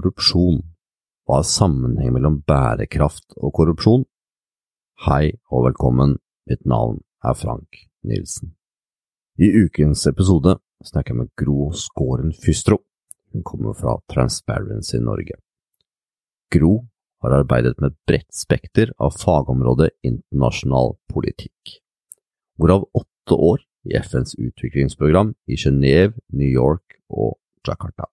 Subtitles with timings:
[0.00, 0.62] Korrupsjon?
[1.28, 4.06] Hva er sammenhengen mellom bærekraft og korrupsjon?
[5.04, 6.14] Hei og velkommen,
[6.48, 8.54] mitt navn er Frank Nilsen.
[9.36, 10.54] I ukens episode
[10.88, 12.78] snakker jeg med Gro Skåren Fystro.
[13.34, 15.36] Hun kommer fra Transparency Norge.
[16.48, 16.86] Gro
[17.20, 21.74] har arbeidet med et bredt spekter av fagområdet internasjonal politikk,
[22.56, 27.36] hvorav åtte år i FNs utviklingsprogram i Genéve, New York og
[27.68, 28.08] Jakarta.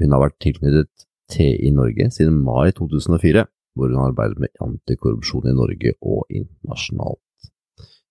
[0.00, 3.44] Hun har vært tilknyttet TI Norge siden mai 2004,
[3.74, 7.20] hvor hun har arbeidet med antikorrupsjon i Norge og internasjonalt.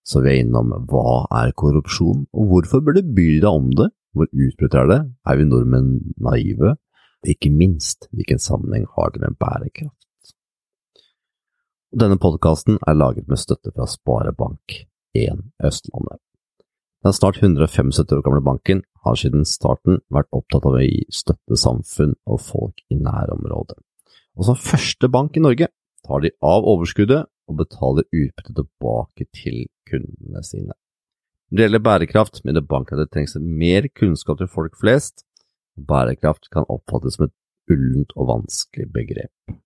[0.04, 4.28] Så vi er innom hva er korrupsjon, og hvorfor burde bry deg om det, hvor
[4.28, 6.74] utbredt er det, er vi nordmenn naive,
[7.24, 10.00] og ikke minst hvilken sammenheng har det med bærekraft.
[11.94, 16.20] Denne podkasten er laget med støtte fra Sparebank1 Østlandet.
[17.04, 21.56] Den snart 175 år gamle banken har siden starten vært opptatt av å gi støtte
[21.60, 23.76] samfunn og folk i nærområdet.
[24.40, 25.68] Og som første bank i Norge
[26.06, 30.72] tar de av overskuddet og betaler utbytte tilbake til kundene sine.
[31.52, 35.26] Når det gjelder bærekraft, mener banken at det trengs mer kunnskap til folk flest,
[35.76, 37.34] bærekraft kan oppfattes som et
[37.74, 39.58] ullent og vanskelig begrep.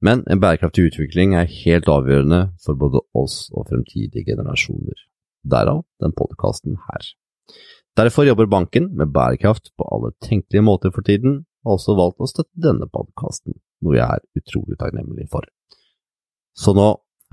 [0.00, 5.04] Men en bærekraftig utvikling er helt avgjørende for både oss og fremtidige generasjoner.
[5.46, 7.08] Derav den podkasten her.
[7.96, 12.20] Derfor jobber banken med bærekraft på alle tenkelige måter for tiden, og har også valgt
[12.20, 15.46] å støtte denne podkasten, noe jeg er utrolig takknemlig for.
[16.56, 16.90] Så nå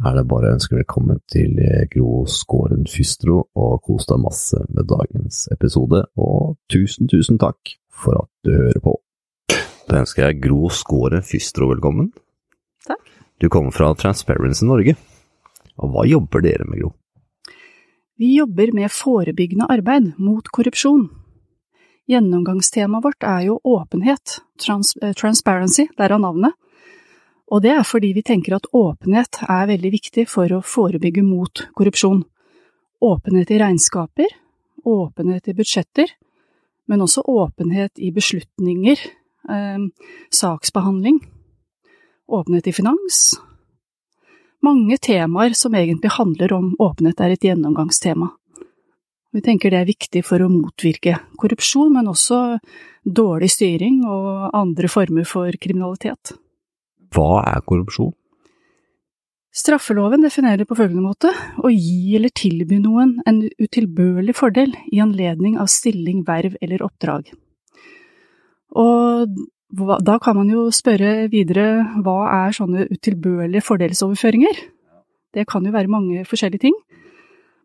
[0.07, 1.59] er det bare å ønske velkommen til
[1.91, 8.23] Gro Skåren Fystro, og kos deg masse med dagens episode, og tusen, tusen takk for
[8.23, 8.95] at du hører på.
[9.89, 12.13] Da ønsker jeg Gro Skåren Fystro velkommen.
[12.87, 13.03] Takk.
[13.43, 14.95] Du kommer fra Transparency Norge.
[15.81, 16.93] Og hva jobber dere med, Gro?
[18.15, 21.07] Vi jobber med forebyggende arbeid mot korrupsjon.
[22.07, 26.53] Gjennomgangstemaet vårt er jo åpenhet, trans transparency, derav navnet.
[27.49, 31.65] Og det er fordi vi tenker at åpenhet er veldig viktig for å forebygge mot
[31.73, 32.21] korrupsjon.
[33.01, 34.35] Åpenhet i regnskaper,
[34.85, 36.13] åpenhet i budsjetter,
[36.87, 38.99] men også åpenhet i beslutninger,
[39.49, 39.79] eh,
[40.29, 41.19] saksbehandling,
[42.27, 43.39] åpenhet i finans,
[44.63, 48.31] mange temaer som egentlig handler om åpenhet, er et gjennomgangstema.
[49.33, 52.59] Vi tenker det er viktig for å motvirke korrupsjon, men også
[53.03, 56.35] dårlig styring og andre former for kriminalitet.
[57.13, 58.13] Hva er korrupsjon?
[59.53, 61.29] Straffeloven definerer det på følgende måte
[61.61, 67.29] å gi eller tilby noen en utilbørlig fordel i anledning av stilling, verv eller oppdrag.
[68.81, 69.35] Og
[69.73, 74.59] da kan man jo spørre videre hva er sånne utilbørlige fordelsoverføringer?
[75.33, 76.75] Det kan jo være mange forskjellige ting.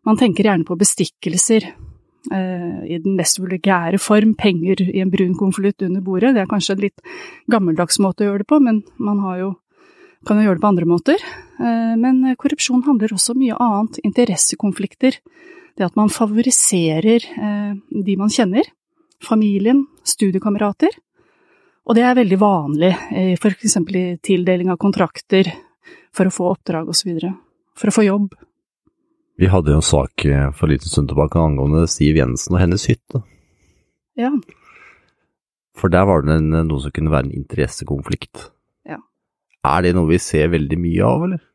[0.07, 5.35] Man tenker gjerne på bestikkelser eh, i den mest vulgære form, penger i en brun
[5.37, 6.33] konvolutt under bordet.
[6.33, 7.03] Det er kanskje en litt
[7.51, 9.51] gammeldags måte å gjøre det på, men man jo,
[10.25, 11.27] kan jo gjøre det på andre måter.
[11.59, 14.01] Eh, men korrupsjon handler også om mye annet.
[14.07, 15.19] Interessekonflikter.
[15.77, 18.65] Det at man favoriserer eh, de man kjenner.
[19.21, 20.95] Familien, studiekamerater.
[21.87, 22.91] Og det er veldig vanlig,
[23.41, 25.47] for eksempel i tildeling av kontrakter,
[26.13, 27.17] for å få oppdrag osv.
[27.79, 28.35] For å få jobb.
[29.39, 30.25] Vi hadde jo en sak
[30.57, 33.23] for en liten stund tilbake angående Siv Jensen og hennes hytte.
[34.19, 34.33] Ja.
[35.79, 38.49] For der var det en, noe som kunne være en interessekonflikt.
[38.89, 38.99] Ja.
[39.63, 41.45] Er det noe vi ser veldig mye av, eller?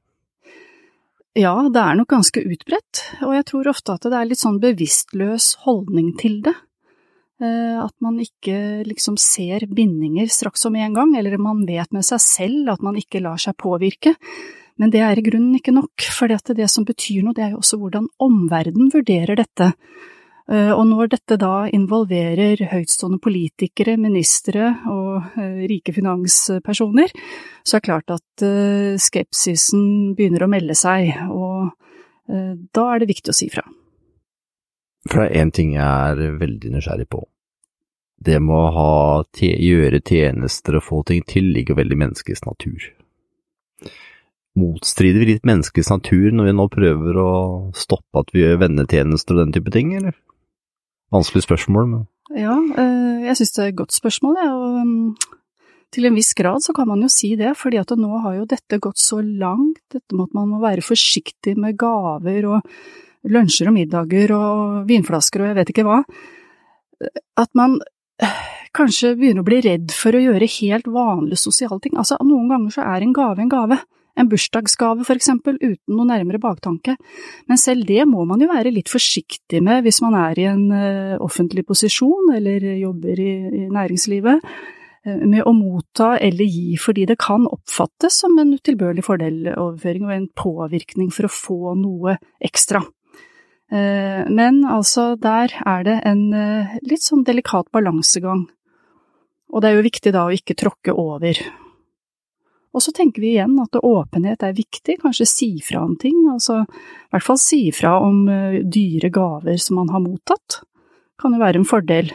[1.37, 4.61] Ja, det er nok ganske utbredt, og jeg tror ofte at det er litt sånn
[4.62, 6.55] bevisstløs holdning til det.
[7.84, 12.06] At man ikke liksom ser bindinger straks og med en gang, eller man vet med
[12.06, 14.15] seg selv at man ikke lar seg påvirke.
[14.81, 17.60] Men det er i grunnen ikke nok, for det som betyr noe, det er jo
[17.60, 19.69] også hvordan omverdenen vurderer dette.
[20.50, 25.38] Og når dette da involverer høytstående politikere, ministre og
[25.70, 27.14] rike finanspersoner,
[27.64, 28.44] så er det klart at
[29.00, 31.70] skepsisen begynner å melde seg, og
[32.29, 33.64] da er det viktig å si fra.
[35.08, 37.23] For det er én ting jeg er veldig nysgjerrig på.
[38.25, 38.90] Det med å ha,
[39.40, 42.87] gjøre tjenester og få ting til ligger veldig i menneskets natur.
[44.55, 47.31] Motstrider vi litt menneskets natur når vi nå prøver å
[47.75, 50.14] stoppe at vi gjør vennetjenester og den type ting, eller?
[51.14, 52.05] Vanskelig spørsmål, men
[52.38, 52.55] Ja,
[53.26, 55.34] jeg synes det er et godt spørsmål, jeg, og
[55.94, 58.46] til en viss grad så kan man jo si det, fordi at nå har jo
[58.50, 62.70] dette gått så langt, dette med at man må være forsiktig med gaver og
[63.31, 66.00] lunsjer og middager og vinflasker og jeg vet ikke hva,
[67.40, 67.78] at man
[68.76, 71.96] kanskje begynner å bli redd for å gjøre helt vanlige sosiale ting.
[72.00, 73.81] Altså, noen ganger så er en gave en gave.
[74.14, 76.94] En bursdagsgave, for eksempel, uten noe nærmere baktanke.
[77.50, 80.64] Men selv det må man jo være litt forsiktig med hvis man er i en
[80.70, 83.34] uh, offentlig posisjon eller jobber i,
[83.75, 90.06] næringslivet, uh, med å motta eller gi fordi det kan oppfattes som en utilbørlig fordeloverføring
[90.06, 92.84] og en påvirkning for å få noe ekstra.
[93.75, 96.25] Uh, men altså, der er det en
[96.87, 98.47] litt sånn delikat balansegang.
[99.55, 101.38] Og det er jo viktig da å ikke tråkke over.
[102.75, 106.65] Og så tenker vi igjen at åpenhet er viktig, kanskje si fra om ting, altså
[106.65, 110.61] i hvert fall si fra om uh, dyre gaver som man har mottatt.
[111.23, 112.11] Kan jo være en fordel.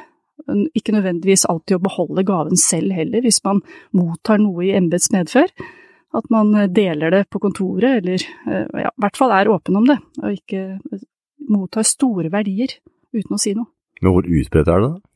[0.76, 3.62] Ikke nødvendigvis alltid å beholde gaven selv heller, hvis man
[3.96, 5.48] mottar noe i embets medfør.
[6.16, 9.86] At man eh, deler det på kontoret, eller ja, i hvert fall er åpen om
[9.86, 10.64] det, og ikke
[11.52, 12.78] mottar store verdier
[13.16, 13.72] uten å si noe.
[14.02, 14.90] Men hvor utbredt er det?
[14.90, 15.10] da?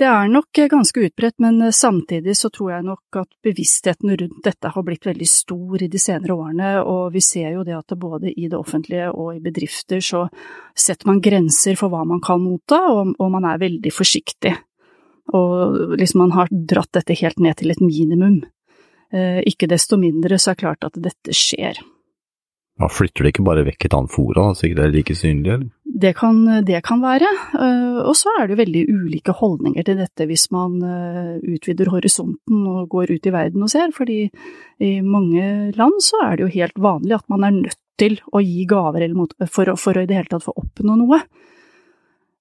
[0.00, 4.14] Det er nok eh, ganske utbredt, men eh, samtidig så tror jeg nok at bevisstheten
[4.16, 7.76] rundt dette har blitt veldig stor i de senere årene, og vi ser jo det
[7.76, 10.22] at både i det offentlige og i bedrifter så
[10.72, 14.54] setter man grenser for hva man kan motta, og, og man er veldig forsiktig.
[15.36, 18.40] Og liksom man har dratt dette helt ned til et minimum.
[19.12, 21.76] Eh, ikke desto mindre så er det klart at dette skjer.
[22.80, 25.52] Man flytter det ikke bare vekk et annet fora, så ikke det er like synlig,
[25.52, 25.68] eller?
[26.00, 27.28] Det kan, det kan være.
[27.58, 32.62] Eh, og så er det veldig ulike holdninger til dette hvis man eh, utvider horisonten
[32.70, 34.22] og går ut i verden og ser, fordi
[34.80, 38.40] i mange land så er det jo helt vanlig at man er nødt til å
[38.40, 39.04] gi gaver
[39.50, 41.20] for, for å i det hele tatt få oppnå noe.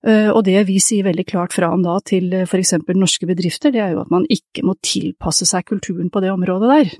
[0.07, 3.75] Eh, og det vi sier veldig klart fra om da til for eksempel norske bedrifter,
[3.75, 6.97] det er jo at man ikke må tilpasse seg kulturen på det området der.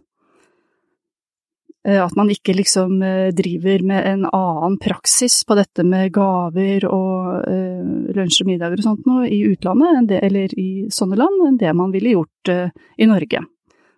[1.90, 6.86] Eh, at man ikke liksom eh, driver med en annen praksis på dette med gaver
[6.86, 11.40] og uh, lunsj og middager og sånt noe i utlandet, det, eller i sånne land,
[11.48, 13.42] enn det man ville gjort i Norge.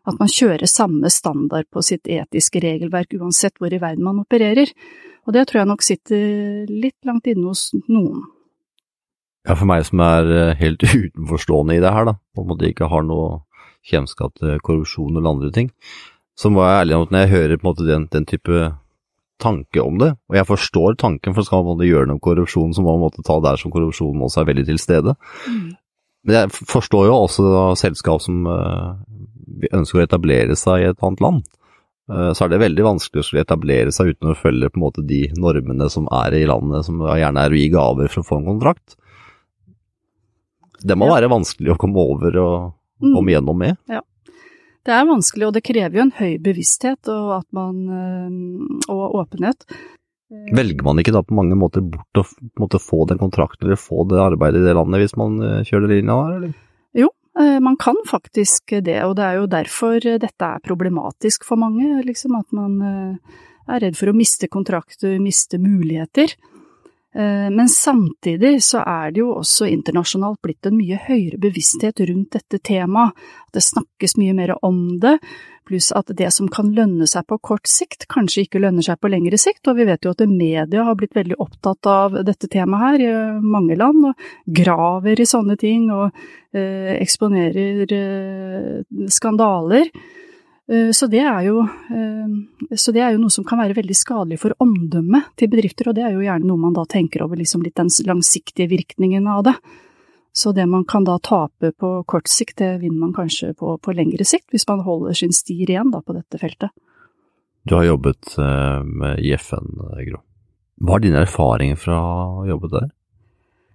[0.08, 4.72] At man kjører samme standard på sitt etiske regelverk uansett hvor i verden man opererer.
[5.28, 8.24] Og det tror jeg nok sitter litt langt inne hos noen.
[9.46, 12.90] Ja, for meg som er helt utenforstående i det her, da, på en måte ikke
[12.90, 13.42] har noe
[13.88, 15.72] kjennskap til korrupsjon eller andre ting,
[16.38, 18.72] så må jeg ærlig om at når jeg hører på en måte den, den, type
[19.42, 22.84] tanke om det, og jeg forstår tanken, for skal man gjøre noe med korrupsjon, så
[22.86, 25.16] må man måtte ta der som korrupsjonen også er veldig til stede.
[25.50, 25.72] Mm.
[26.28, 28.94] Men jeg forstår jo også da, selskap som uh,
[29.74, 31.42] ønsker å etablere seg i et annet land.
[32.12, 34.86] Uh, så er det veldig vanskelig å skulle etablere seg uten å følge på en
[34.86, 38.30] måte de normene som er i landet, som gjerne er å gi gaver for å
[38.30, 38.98] få en kontrakt.
[40.82, 41.18] Det må ja.
[41.18, 42.56] være vanskelig å komme over og
[43.02, 43.12] mm.
[43.16, 43.82] komme gjennom med.
[43.90, 44.06] Ja.
[44.82, 49.68] Det er vanskelig, og det krever jo en høy bevissthet og, man, eh, og åpenhet.
[50.56, 52.24] Velger man ikke da på mange måter bort å
[52.62, 55.92] måte få den kontrakten eller få det arbeidet i det landet hvis man eh, kjører
[55.92, 56.56] linja der, eller?
[56.98, 61.62] Jo, eh, man kan faktisk det, og det er jo derfor dette er problematisk for
[61.62, 62.80] mange, liksom at man
[63.70, 66.34] er redd for å miste kontrakter, miste muligheter.
[67.16, 72.38] Eh, men samtidig så er det jo også internasjonalt blitt en mye høyere bevissthet rundt
[72.38, 73.18] dette temaet.
[73.52, 75.18] Det snakkes mye mer om det,
[75.68, 79.12] pluss at det som kan lønne seg på kort sikt, kanskje ikke lønner seg på
[79.12, 79.68] lengre sikt.
[79.68, 83.12] Og vi vet jo at media har blitt veldig opptatt av dette temaet her i
[83.44, 86.10] mange land, og graver i sånne ting og
[86.56, 89.92] eh, eksponerer eh, skandaler.
[90.70, 94.42] Eh, så det, jo, eh, så det, er jo, noe som kan være veldig skadelig
[94.42, 97.66] for omdømmet til bedrifter, og det er jo gjerne noe man da tenker over liksom
[97.66, 99.56] litt den langsiktige virkningen av det.
[100.32, 103.96] Så det man kan da tape på kort sikt, det vinner man kanskje på, på
[103.96, 106.72] lengre sikt, hvis man holder sin sti ren da på dette feltet.
[107.68, 109.76] Du har jobbet eh, med i FN,
[110.08, 110.24] Gro.
[110.82, 112.00] Hva er dine erfaringer fra
[112.42, 112.88] å jobbe der?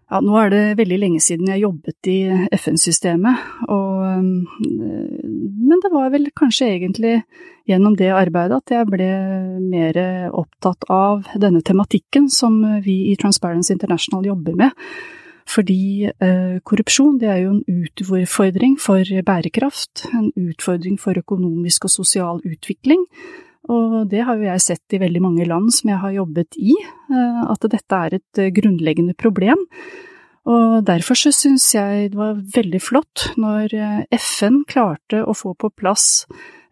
[0.07, 2.21] Ja, nå er det veldig lenge siden jeg jobbet i
[2.55, 3.41] FN-systemet,
[5.67, 7.17] men det var vel kanskje egentlig
[7.67, 9.09] gjennom det arbeidet at jeg ble
[9.67, 9.99] mer
[10.31, 14.71] opptatt av denne tematikken som vi i Transparency International jobber med.
[15.47, 21.93] Fordi eh, korrupsjon det er jo en utfordring for bærekraft, en utfordring for økonomisk og
[21.95, 23.05] sosial utvikling,
[23.73, 26.75] og det har jo jeg sett i veldig mange land som jeg har jobbet i,
[27.11, 29.65] eh, at dette er et eh, grunnleggende problem.
[30.47, 35.57] Og derfor så syns jeg det var veldig flott når eh, FN klarte å få
[35.59, 36.27] på plass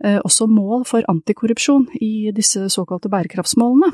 [0.05, 3.89] også mål for antikorrupsjon i disse såkalte bærekraftsmålene.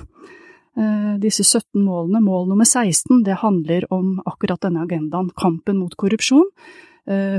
[1.23, 6.49] Disse 17 målene, mål nummer 16, det handler om akkurat denne agendaen, kampen mot korrupsjon.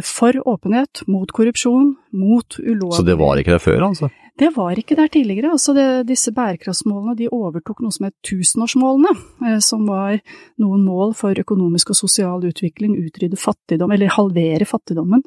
[0.03, 4.09] For åpenhet, mot korrupsjon, mot ulovlig Så det var ikke det før, altså?
[4.41, 5.51] Det var ikke der tidligere.
[5.51, 9.11] Altså det, disse bærekraftsmålene de overtok noe som het tusenårsmålene,
[9.47, 10.17] eh, som var
[10.61, 15.25] noen mål for økonomisk og sosial utvikling, utrydde fattigdom, eller halvere fattigdommen.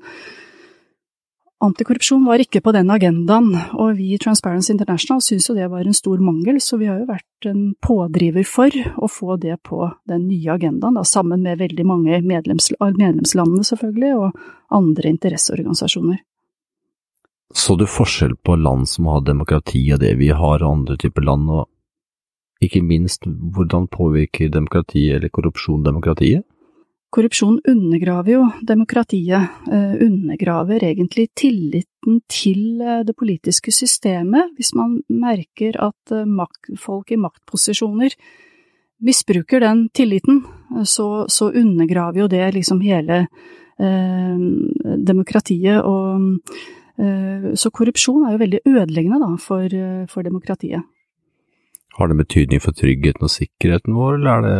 [1.62, 5.87] Antikorrupsjon var ikke på den agendaen, og vi i Transparency International syns jo det var
[5.87, 9.87] en stor mangel, så vi har jo vært en pådriver for å få det på
[10.11, 16.18] den nye agendaen, da, sammen med veldig mange medlems, medlemslandene selvfølgelig, og andre interesseorganisasjoner.
[17.54, 21.25] Så du forskjell på land som har demokrati og det vi har, og andre typer
[21.25, 26.44] land, og ikke minst hvordan påvirker demokrati eller korrupsjon demokratiet?
[27.14, 34.97] Korrupsjon undergraver jo demokratiet, eh, undergraver egentlig tilliten til eh, det politiske systemet, hvis man
[35.09, 38.16] merker at eh, folk i maktposisjoner
[39.04, 40.42] misbruker den tilliten,
[40.83, 43.28] så, så undergraver jo det liksom hele
[43.78, 44.44] eh,
[45.06, 46.40] demokratiet og
[46.99, 49.71] eh, Så korrupsjon er jo veldig ødeleggende da, for,
[50.11, 50.83] for demokratiet.
[51.94, 54.56] Har det betydning for tryggheten og sikkerheten vår, eller er det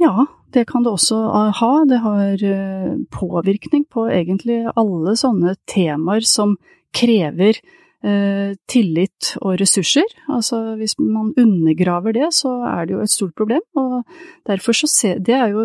[0.00, 1.18] Ja, det kan det også
[1.58, 1.72] ha.
[1.88, 6.56] Det har eh, påvirkning på egentlig alle sånne temaer som
[6.92, 7.56] krever
[8.04, 10.08] eh, tillit og ressurser.
[10.28, 13.64] Altså hvis man undergraver det, så er det jo et stort problem.
[13.78, 14.02] Og
[14.48, 15.64] derfor så ser Det er jo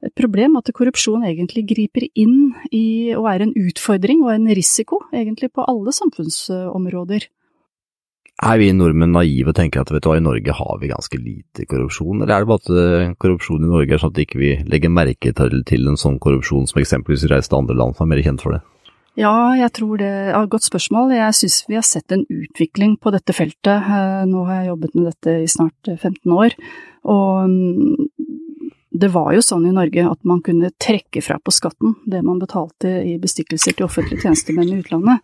[0.00, 5.02] et problem at korrupsjon egentlig griper inn i og er en utfordring og en risiko
[5.12, 7.28] egentlig på alle samfunnsområder.
[8.40, 11.18] Er vi nordmenn naive og tenker at vet du hva, i Norge har vi ganske
[11.20, 14.40] lite korrupsjon, eller er det bare at eh, korrupsjon i Norge er sånn at ikke
[14.40, 18.06] vi ikke legger merke til, en sånn korrupsjon som eksempelvis reiste til andre land som
[18.06, 18.62] er mer kjent for det?
[19.20, 21.12] Ja, jeg tror det er et godt spørsmål.
[21.12, 23.92] Jeg syns vi har sett en utvikling på dette feltet.
[23.92, 26.58] Eh, nå har jeg jobbet med dette i snart 15 eh, år,
[27.12, 28.10] og mm,
[29.04, 32.40] det var jo sånn i Norge at man kunne trekke fra på skatten det man
[32.40, 35.20] betalte i bestikkelser til offentlige tjenestemenn i utlandet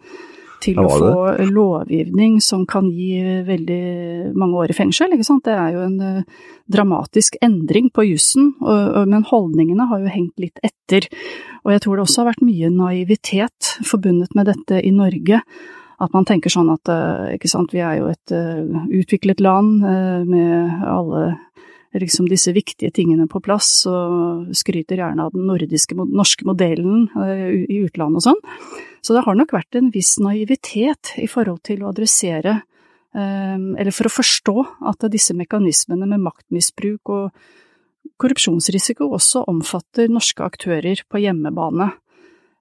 [0.65, 5.15] til å få lovgivning som kan gi veldig mange år i fengsel.
[5.15, 5.45] Ikke sant?
[5.47, 10.59] Det er jo en uh, dramatisk endring på jussen, men holdningene har jo hengt litt
[10.67, 11.07] etter.
[11.63, 15.39] Og jeg tror det også har vært mye naivitet forbundet med dette i Norge.
[16.03, 19.85] At man tenker sånn at uh, ikke sant, vi er jo et uh, utviklet land
[20.27, 21.29] med alle
[22.03, 27.07] liksom disse viktige tingene på plass, og skryter gjerne av den nordiske, norske modellen
[27.67, 28.41] i utlandet og sånn.
[29.07, 32.57] Så det har nok vært en viss naivitet i forhold til å adressere,
[33.15, 34.57] eh, eller for å forstå
[34.91, 37.31] at disse mekanismene med maktmisbruk og
[38.19, 41.93] korrupsjonsrisiko også omfatter norske aktører på hjemmebane.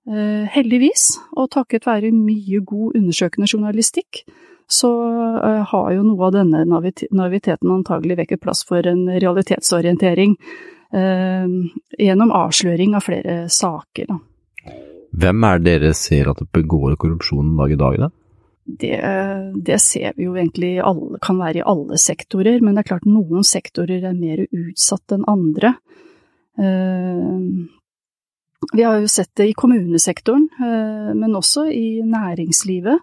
[0.05, 4.21] Eh, heldigvis, og takket være mye god undersøkende journalistikk,
[4.67, 4.91] så
[5.39, 10.39] eh, har jo noe av denne naiviteten antagelig vekket plass for en realitetsorientering
[10.95, 14.05] gjennom avsløring av flere saker.
[14.07, 14.75] Da.
[15.19, 18.09] Hvem er det dere ser at det begår korrupsjon dag i dag, da?
[18.65, 18.95] Det,
[19.65, 23.09] det, ser vi jo egentlig alle, kan være i alle sektorer, men det er klart
[23.09, 25.75] noen sektorer er mer utsatt enn andre.
[26.57, 27.35] Eh,
[28.73, 32.99] vi har jo sett det i kommunesektoren, eh, men også i næringslivet.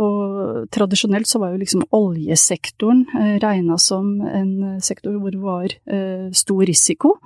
[0.00, 5.74] Og tradisjonelt så var jo liksom oljesektoren eh, regna som en sektor hvor det var
[6.32, 7.16] stor risiko.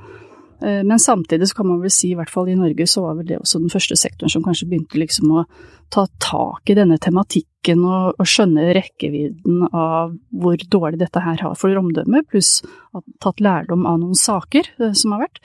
[0.62, 3.18] Eh, men samtidig så kan man vel si, i hvert fall i Norge, så var
[3.18, 5.44] vel det også den første sektoren som kanskje begynte liksom å
[5.92, 11.56] ta tak i denne tematikken og, og skjønne rekkevidden av hvor dårlig dette her har
[11.60, 12.60] for omdømme, pluss
[12.96, 15.42] at tatt lærdom av noen saker eh, som har vært.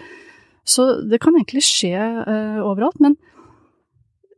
[0.64, 1.98] Så det kan egentlig skje
[2.62, 3.00] overalt.
[3.02, 3.16] Men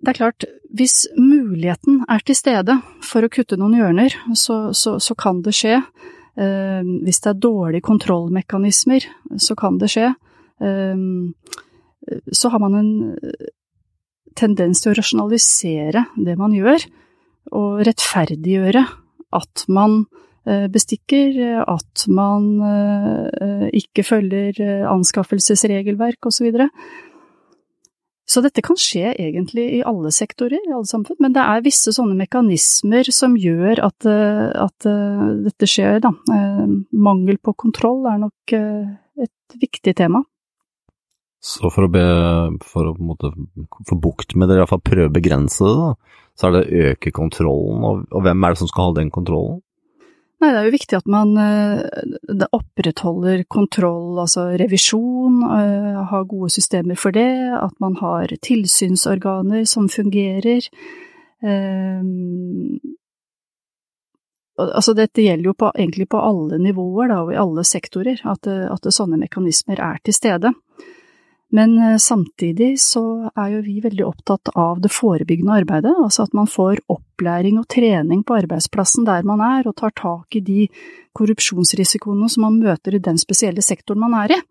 [0.03, 0.43] det er klart,
[0.75, 5.53] hvis muligheten er til stede for å kutte noen hjørner, så, så, så kan det
[5.55, 5.77] skje.
[6.35, 9.05] Eh, hvis det er dårlige kontrollmekanismer,
[9.39, 10.09] så kan det skje.
[10.59, 11.05] Eh,
[12.31, 13.53] så har man en eh,
[14.35, 16.83] tendens til å rasjonalisere det man gjør,
[17.53, 18.83] og rettferdiggjøre
[19.39, 20.01] at man
[20.47, 24.59] eh, bestikker, at man eh, ikke følger
[24.91, 26.51] anskaffelsesregelverk osv.
[28.33, 31.93] Så, dette kan skje egentlig i alle sektorer, i alle samfunn, men det er visse
[31.93, 34.87] sånne mekanismer som gjør at, at
[35.45, 36.09] dette skjer, da.
[36.97, 40.23] Mangel på kontroll er nok et viktig tema.
[41.43, 42.03] Så for å, be,
[42.63, 43.33] for å måte,
[43.89, 47.11] få bukt med det, iallfall prøve å begrense det, da, så er det å øke
[47.15, 47.81] kontrollen.
[47.83, 49.59] Og, og, hvem er det som skal ha den kontrollen?
[50.43, 56.49] Nei, Det er jo viktig at man uh, opprettholder kontroll, altså revisjon, uh, har gode
[56.51, 60.67] systemer for det, at man har tilsynsorganer som fungerer.
[61.39, 62.03] Uh,
[64.59, 68.43] altså dette gjelder jo på, egentlig på alle nivåer da, og i alle sektorer, at,
[68.47, 70.51] at sånne mekanismer er til stede.
[71.53, 76.33] Men eh, samtidig så er jo vi veldig opptatt av det forebyggende arbeidet, altså at
[76.33, 76.81] man får
[77.23, 80.67] opplæring og trening på arbeidsplassen der man er, og tar tak i de
[81.13, 84.41] korrupsjonsrisikoene som man møter i den spesielle sektoren man er i.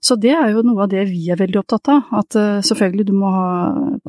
[0.00, 2.04] Så det er jo noe av det vi er veldig opptatt av.
[2.14, 3.48] At uh, selvfølgelig du må ha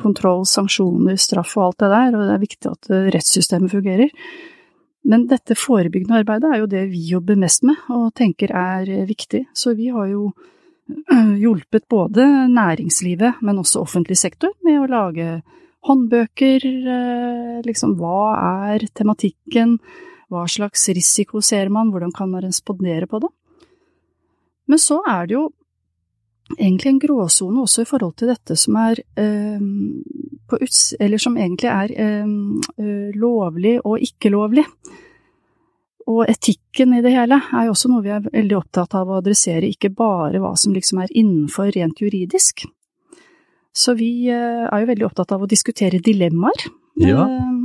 [0.00, 4.14] kontroll, sanksjoner, straff og alt det der, og det er viktig at uh, rettssystemet fungerer.
[5.10, 9.08] Men dette forebyggende arbeidet er jo det vi jobber mest med og tenker er uh,
[9.08, 9.48] viktig.
[9.52, 10.30] Så vi har jo
[11.42, 15.40] hjulpet både næringslivet, men også offentlig sektor med å lage
[15.86, 16.66] håndbøker.
[17.66, 18.22] Liksom hva
[18.68, 19.78] er tematikken,
[20.30, 23.32] hva slags risiko ser man, hvordan kan man respondere på det?
[24.70, 25.48] Men så er det jo
[26.58, 29.62] egentlig en gråsone også i forhold til dette som er eh,
[30.50, 30.82] på uts...
[31.00, 34.66] Eller som egentlig er eh, lovlig og ikke lovlig.
[36.10, 39.20] Og etikken i det hele er jo også noe vi er veldig opptatt av å
[39.20, 42.64] adressere, ikke bare hva som liksom er innenfor rent juridisk.
[43.76, 46.66] Så vi eh, er jo veldig opptatt av å diskutere dilemmaer.
[47.00, 47.24] Ja.
[47.26, 47.56] Eh,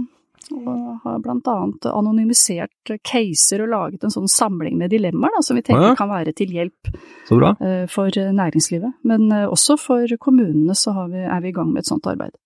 [0.55, 5.57] og har blant annet anonymisert caser og laget en sånn samling med dilemmaer da, som
[5.57, 5.95] vi tenker ja.
[5.97, 8.99] kan være til hjelp eh, for næringslivet.
[9.09, 12.37] Men også for kommunene så vi, er vi i gang med et sånt arbeid.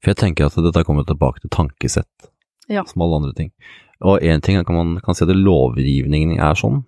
[0.00, 2.30] For jeg tenker at dette kommer tilbake til tankesett,
[2.72, 2.82] Ja.
[2.88, 3.52] som alle andre ting.
[4.00, 6.82] Og én ting er at man kan si at lovgivningen er sånn,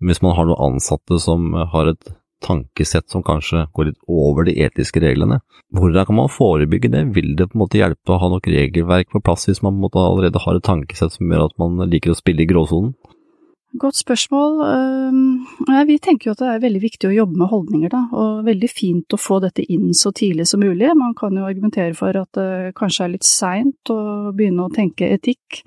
[0.00, 2.12] men hvis man har noen ansatte som har et
[2.44, 5.40] tankesett som kanskje går litt over de etiske reglene.
[5.76, 7.04] Hvordan kan man forebygge det?
[7.14, 9.78] Vil det på en måte hjelpe å ha nok regelverk på plass hvis man på
[9.78, 12.94] en måte allerede har et tankesett som gjør at man liker å spille i gråsonen?
[13.78, 14.56] Godt spørsmål.
[15.86, 18.70] Vi tenker jo at det er veldig viktig å jobbe med holdninger, da, og veldig
[18.72, 20.88] fint å få dette inn så tidlig som mulig.
[20.98, 24.00] Man kan jo argumentere for at det kanskje er litt seint å
[24.34, 25.62] begynne å tenke etikk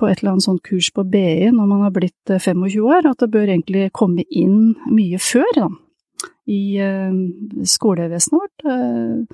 [0.00, 3.08] på et eller annet sånt kurs på BI når man har blitt 25 eh, år,
[3.10, 5.66] at det bør egentlig komme inn mye før da,
[6.50, 7.12] i uh,
[7.68, 8.64] skolevesenet vårt.
[8.64, 9.24] Uh,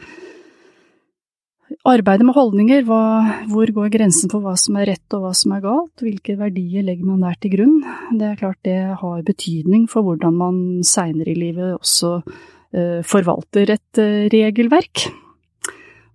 [1.87, 3.03] arbeidet med holdninger, hva,
[3.51, 6.87] hvor går grensen for hva som er rett og hva som er galt, hvilke verdier
[6.87, 7.77] legger man der til grunn?
[8.15, 12.21] Det er klart det har betydning for hvordan man seinere i livet også
[13.07, 14.01] forvalter et
[14.35, 15.07] regelverk.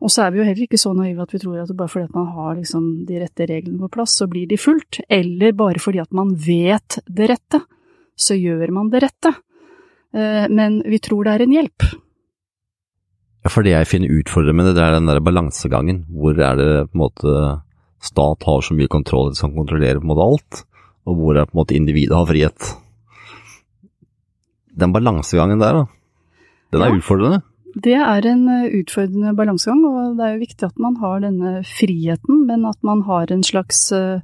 [0.02, 2.08] Og så er vi jo heller ikke så naive at vi tror at bare fordi
[2.10, 5.04] at man har liksom de rette reglene på plass, så blir de fulgt.
[5.10, 7.62] Eller bare fordi at man vet det rette,
[8.18, 9.36] så gjør man det rette.
[10.14, 11.86] Eh, men vi tror det er en hjelp.
[13.42, 16.04] Ja, for det jeg finner utfordrende det, det er den der balansegangen.
[16.10, 17.38] Hvor er det på en måte
[18.02, 20.64] stat har så mye kontroll som kontrollerer på en måte alt,
[21.06, 22.74] og hvor er på en måte individet har frihet.
[24.82, 25.86] Den balansegangen der, da.
[26.74, 26.98] Den er Ja.
[26.98, 27.42] utfordrende.
[27.80, 31.54] Det er en eh, utfordrende balansegang, og det er jo viktig at man har denne
[31.68, 34.20] friheten, men at man har en slags eh,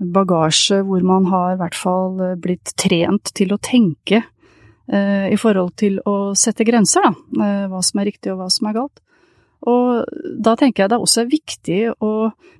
[0.00, 4.24] bagasje hvor man har i hvert fall eh, blitt trent til å tenke
[4.90, 7.50] i forhold til å sette grenser, da.
[7.70, 8.96] Hva som er riktig og hva som er galt.
[9.70, 12.10] Og da tenker jeg det også er viktig å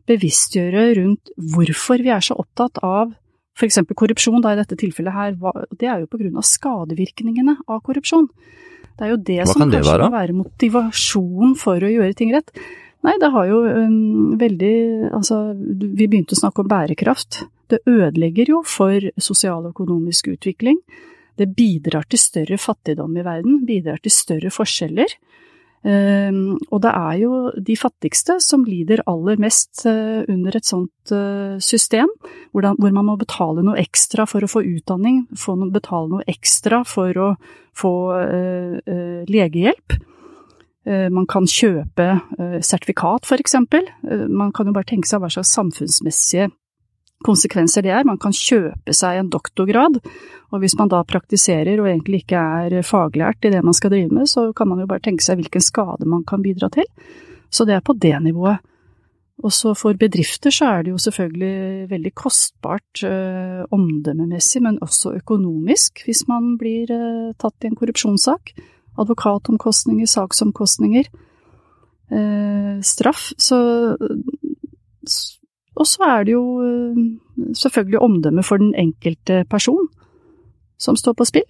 [0.07, 3.11] bevisstgjøre rundt hvorfor vi er så opptatt av
[3.59, 3.81] f.eks.
[3.99, 5.35] korrupsjon, da i dette tilfellet her.
[5.75, 8.31] Det er jo på grunn av skadevirkningene av korrupsjon.
[9.01, 10.07] Det er jo det Hva som kan det kanskje være?
[10.11, 12.53] må være motivasjon for å gjøre ting rett.
[13.01, 14.75] Nei, det har jo um, veldig
[15.17, 17.41] Altså, vi begynte å snakke om bærekraft.
[17.73, 20.77] Det ødelegger jo for sosial og økonomisk utvikling.
[21.41, 25.17] Det bidrar til større fattigdom i verden, bidrar til større forskjeller.
[25.81, 31.13] Um, og det er jo de fattigste som lider aller mest uh, under et sånt
[31.15, 32.11] uh, system,
[32.53, 35.23] hvor, man må betale noe ekstra for å få utdanning,
[35.73, 37.33] betale noe ekstra for å
[37.73, 40.01] få uh, legehjelp.
[40.91, 42.07] Man kan kjøpe
[42.65, 43.85] sertifikat, for eksempel.
[44.33, 46.49] Man kan jo bare tenke seg hva slags samfunnsmessige
[47.27, 48.07] konsekvenser det er.
[48.09, 50.01] Man kan kjøpe seg en doktorgrad,
[50.51, 54.11] og hvis man da praktiserer og egentlig ikke er faglært i det man skal drive
[54.15, 56.89] med, så kan man jo bare tenke seg hvilken skade man kan bidra til.
[57.51, 58.63] Så det er på det nivået.
[59.41, 65.15] Og så for bedrifter så er det jo selvfølgelig veldig kostbart eh, omdømmemessig, men også
[65.17, 68.53] økonomisk, hvis man blir eh, tatt i en korrupsjonssak.
[69.01, 71.09] Advokatomkostninger, saksomkostninger,
[72.13, 73.31] eh, straff.
[73.41, 73.61] Så
[75.81, 76.45] og så er det jo
[77.57, 79.89] selvfølgelig omdømmet for den enkelte person
[80.81, 81.49] som står på spill.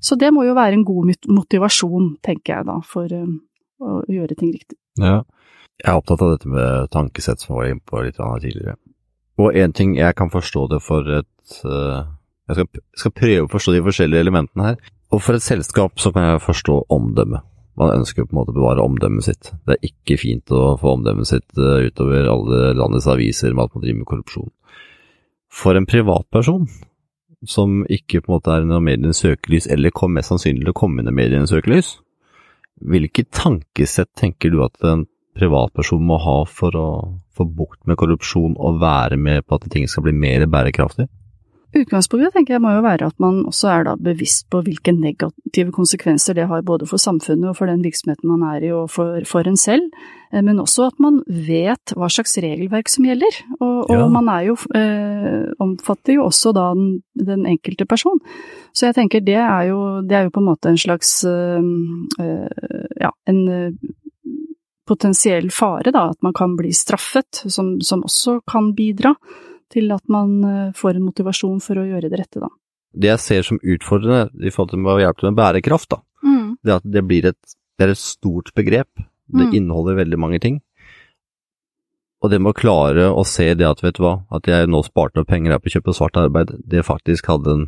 [0.00, 4.54] Så det må jo være en god motivasjon, tenker jeg da, for å gjøre ting
[4.54, 4.78] riktig.
[5.00, 5.20] Ja,
[5.80, 8.78] jeg er opptatt av dette med tankesett som jeg var inne på litt tidligere.
[9.40, 11.26] Og en ting jeg kan forstå det for et
[12.50, 14.80] Jeg skal, skal prøve å forstå de forskjellige elementene her.
[15.14, 17.44] Og for et selskap så kan jeg forstå omdømmet.
[17.78, 19.52] Man ønsker på en måte å bevare omdømmet sitt.
[19.66, 23.84] Det er ikke fint å få omdømmet sitt utover alle landets aviser med at man
[23.84, 24.50] driver med korrupsjon.
[25.50, 26.66] For en privatperson
[27.48, 30.76] som ikke på en måte er under medienes søkelys, eller kom mest sannsynlig til å
[30.76, 31.94] komme under medienes søkelys,
[32.80, 35.06] hvilket tankesett tenker du at en
[35.38, 36.88] privatperson må ha for å
[37.36, 41.08] få bukt med korrupsjon og være med på at ting skal bli mer bærekraftig?
[41.76, 45.70] Utgangspunktet tenker jeg må jo være at man også er da bevisst på hvilke negative
[45.74, 49.20] konsekvenser det har både for samfunnet og for den virksomheten man er i og for,
[49.28, 49.86] for en selv,
[50.32, 53.38] eh, men også at man vet hva slags regelverk som gjelder.
[53.60, 54.08] Og, og Ja.
[54.08, 58.18] man jo, eh, omfatter jo også da den, den enkelte person.
[58.74, 61.62] Så jeg tenker det er jo, det er jo på en måte en slags eh,
[63.00, 63.78] ja, en
[64.90, 69.14] potensiell fare, da, at man kan bli straffet, som, som også kan bidra
[69.70, 72.48] til at man eh, får en motivasjon for å gjøre det rette, da.
[72.90, 76.00] Det jeg ser som utfordrende i forhold til å hjelpe til med bærekraft, da,
[76.60, 78.90] det er at det blir et, det er et stort begrep.
[79.30, 79.54] Det Mm.
[79.54, 80.60] inneholder veldig mange ting.
[82.20, 84.82] Og det med å klare å se det at, vet du hva, at jeg nå
[84.84, 87.66] sparte opp penger her på å kjøpe svart arbeid, det faktisk hadde en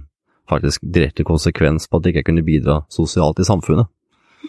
[0.50, 3.86] faktisk direkte konsekvens på at jeg ikke kunne bidra sosialt i samfunnet.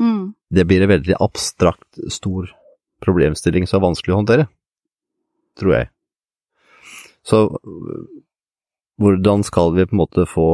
[0.02, 0.34] Mm.
[0.52, 2.50] Det blir en veldig abstrakt, stor
[3.06, 4.48] problemstilling som er vanskelig å håndtere,
[5.56, 5.90] tror jeg.
[7.24, 7.46] Så
[9.00, 10.48] hvordan skal vi på en måte få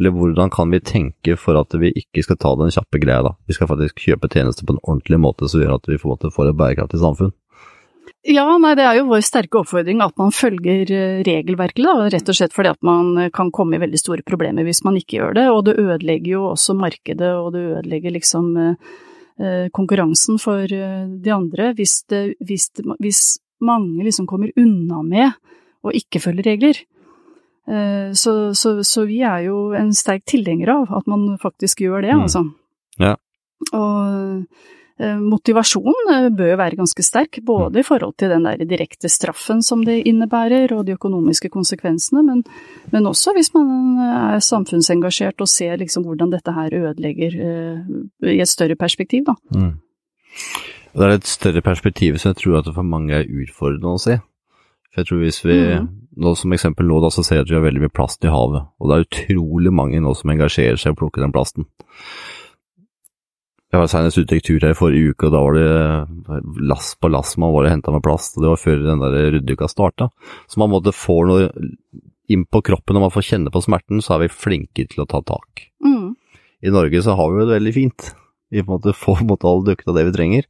[0.00, 3.34] Eller hvordan kan vi tenke for at vi ikke skal ta den kjappe greia, da?
[3.44, 6.48] Vi skal faktisk kjøpe tjenester på en ordentlig måte som gjør at vi måte får
[6.48, 7.34] et bærekraftig samfunn.
[8.24, 12.28] Ja, nei, det er jo vår sterke oppfordring at man følger eh, regelverket, da, rett
[12.30, 15.18] og slett fordi at man eh, kan komme i veldig store problemer hvis man ikke
[15.18, 20.70] gjør det, og det ødelegger jo også markedet, og det ødelegger liksom eh, konkurransen for
[20.70, 22.68] de andre hvis, det, hvis,
[23.02, 23.22] hvis
[23.62, 25.32] mange liksom kommer unna med
[25.82, 26.82] å ikke følge regler.
[27.68, 32.02] Eh, Så, så, så vi er jo en sterk tilhenger av at man faktisk gjør
[32.02, 32.22] det, Mm.
[32.22, 32.44] altså.
[32.98, 33.16] Ja.
[33.72, 34.46] Og
[35.02, 39.62] motivasjonen motivasjon eh, bør være ganske sterk, både i forhold til den der direkte straffen
[39.62, 42.44] som det innebærer, og de økonomiske konsekvensene, men,
[42.92, 47.80] men også hvis man eh, er samfunnsengasjert og ser liksom hvordan dette her ødelegger eh,
[48.34, 49.34] i et større perspektiv, da.
[49.54, 49.72] Mm.
[50.92, 53.94] Og Det er et større perspektiv som jeg tror at det for mange er utfordrende
[53.96, 54.18] å se.
[54.92, 55.88] For jeg tror hvis vi, mm.
[56.20, 58.32] nå som eksempel nå, da, så ser jeg at vi har veldig mye plast i
[58.32, 61.64] havet, og det er utrolig mange nå som engasjerer seg i å plukke den plasten.
[63.72, 66.90] Jeg var senest ute i tur her i forrige uke, og da var det lass
[67.00, 69.68] på lass man var og henta med plast, og det var før den der ryddeuka
[69.72, 70.10] starta.
[70.44, 71.48] Så man måtte få noe
[72.28, 75.08] inn på kroppen, og man får kjenne på smerten, så er vi flinke til å
[75.08, 75.70] ta tak.
[75.80, 76.12] Mm.
[76.68, 78.12] I Norge så har vi det veldig fint.
[78.52, 80.46] Vi på en måte får på en måte all dukkene av det vi trenger.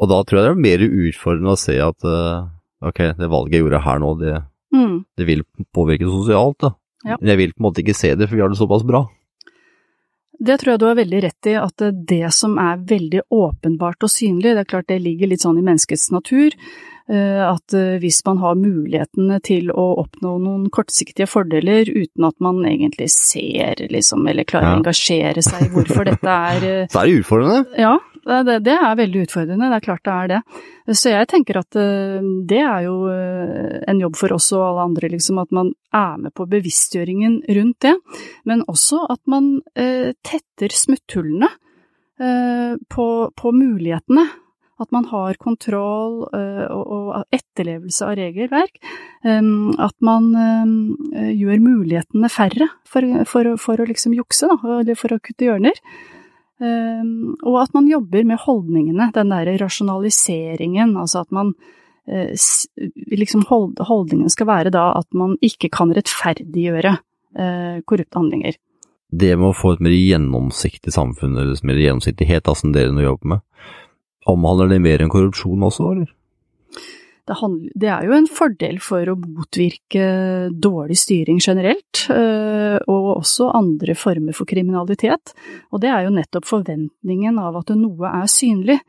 [0.00, 2.44] Og da tror jeg det er mer utfordrende å se at eh,
[2.88, 4.36] ok, det valget jeg gjorde her nå, det,
[4.70, 5.00] Mm.
[5.18, 5.40] det vil
[5.74, 6.68] påvirke sosialt, da.
[7.02, 7.16] Ja.
[7.18, 9.00] Men jeg vil på en måte ikke se det, for vi har det såpass bra.
[10.40, 14.08] Det tror jeg du har veldig rett i, at det- som er veldig åpenbart og
[14.14, 16.54] synlig, det er klart det ligger litt sånn i menneskets natur,
[17.10, 22.60] at eh, hvis man har mulighetene til å oppnå noen kortsiktige fordeler uten at man
[22.68, 24.76] egentlig ser, liksom, eller klarer Ja.
[24.76, 27.64] å engasjere seg i hvorfor dette er eh, Så er det utfordrende.
[27.80, 27.96] Ja,
[28.44, 30.40] det, det- er veldig utfordrende, det er klart det er det.
[31.00, 32.20] Så jeg tenker at eh,
[32.50, 36.18] det er jo eh, en jobb for oss og alle andre, liksom, at man er
[36.20, 37.96] med på bevisstgjøringen rundt det.
[38.46, 41.48] Men også at man eh, tetter smutthullene
[42.20, 44.28] eh, på, på mulighetene.
[44.80, 48.78] At man har kontroll eh, og, etterlevelse av regelverk.
[49.24, 54.96] Um, at man eh, gjør mulighetene færre for, for, for å liksom jukse, da, eller
[54.98, 55.76] for å kutte hjørner.
[56.60, 61.54] Og at man jobber med holdningene, den derre rasjonaliseringen, altså at man
[62.04, 62.34] eh,
[63.16, 68.58] liksom hold, Holdningen skal være da at man ikke kan rettferdiggjøre eh, korrupte handlinger.
[69.10, 73.34] Det med å få et mer gjennomsiktig samfunn, eller mer gjennomsiktighet, som dere nå jobber
[73.34, 73.46] med,
[74.28, 76.10] omhandler det mer enn korrupsjon også, eller?
[77.30, 80.06] Det, handler, det er jo en fordel for å motvirke
[80.50, 85.34] dårlig styring generelt, eh, og også andre former for kriminalitet.
[85.70, 88.80] Og det er jo nettopp forventningen av at noe er synlig.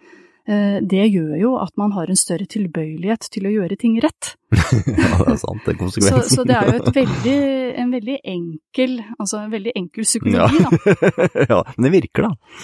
[0.50, 4.34] Eh, Det gjør jo at man har en større tilbøyelighet til å gjøre ting rett.
[4.58, 6.32] ja, det er sant, det er Så, konsekvensen.
[6.34, 7.38] så det er jo et veldig,
[7.84, 10.72] en veldig enkel, altså en veldig enkel psykologi, ja.
[10.72, 11.46] da.
[11.52, 12.58] ja, men det virker, da.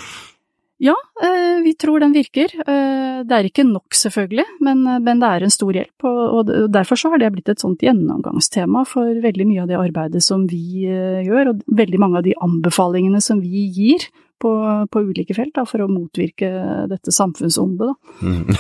[0.78, 2.52] Ja, eh, vi tror den virker.
[2.54, 6.06] Eh, Det er ikke nok, selvfølgelig, men, men det er en stor hjelp.
[6.06, 10.22] Og, derfor så har det blitt et sånt gjennomgangstema for veldig mye av det arbeidet
[10.24, 14.06] som vi eh, gjør, og veldig mange av de anbefalingene som vi gir
[14.38, 14.52] på,
[14.94, 16.52] på ulike felt da, for å motvirke
[16.92, 17.98] dette samfunnsondet.
[18.22, 18.46] Mm.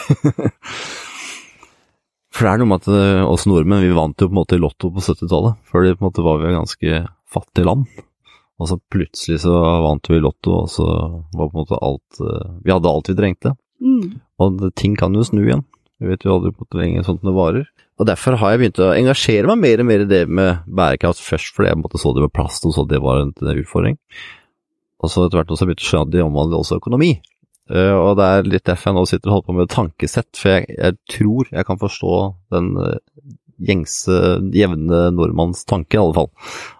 [2.37, 4.57] For det er noe med at eh, oss nordmenn, vi vant jo på en måte
[4.57, 6.99] i Lotto på 70-tallet, før det på en måte var vi et ganske
[7.33, 7.87] fattig land.
[8.57, 12.53] Og så plutselig så vant vi Lotto, og så var på en måte alt eh,
[12.65, 13.53] Vi hadde alt vi trengte.
[13.83, 14.17] Mm.
[14.41, 15.65] Og ting kan jo snu igjen.
[16.01, 17.69] Vi vet jo aldri på måte lenge sånt det varer.
[17.97, 21.21] Og derfor har jeg begynt å engasjere meg mer og mer i det med bærekraft
[21.25, 23.97] først, fordi jeg måte så det med plast, og så det var en, en utfordring.
[25.01, 27.15] Og så etter hvert også begynte å skjønne at det omhandler også økonomi.
[27.73, 30.53] Eh, og det er litt derfor jeg nå sitter og holder på med tankesett, for
[30.53, 32.13] jeg, jeg tror jeg kan forstå
[32.53, 34.17] den, eh, gjengse,
[34.53, 36.31] jevne nordmanns tanke, i alle fall.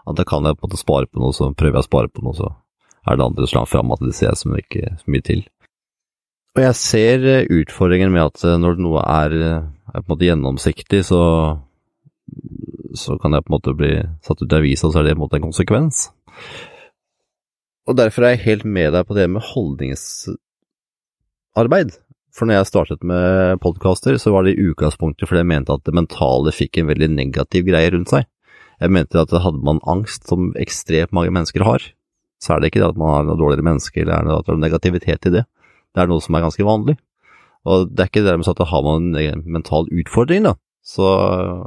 [0.07, 2.13] At da kan jeg på en måte spare på noe, så prøver jeg å spare
[2.13, 2.47] på noe, så
[3.07, 5.41] er det andre slag fram at det ser som ikke så mye til.
[6.57, 10.13] Og jeg ser eh, utfordringen med at eh, når noe er, eh, er på en
[10.15, 11.21] måte gjennomsiktig, så,
[12.97, 13.93] så kan jeg på en måte bli
[14.25, 15.95] satt ut i avisa, og så er det på en måte en konsekvens.
[17.87, 21.89] Og derfor er jeg helt med deg på det med holdningsarbeid.
[22.37, 25.85] For når jeg startet med podkaster, så var det i utgangspunktet fordi jeg mente at
[25.87, 28.27] det mentale fikk en veldig negativ greie rundt seg.
[28.77, 31.81] Jeg mente at hadde man angst, som ekstremt mange mennesker har,
[32.37, 34.61] så er det ikke det at man har noe dårligere menneske, eller at det er
[34.61, 35.43] negativitet i det.
[35.97, 36.99] Det er noe som er ganske vanlig.
[37.65, 40.53] Og det er ikke dermed sånn at har man en mental utfordring, da,
[40.85, 41.09] så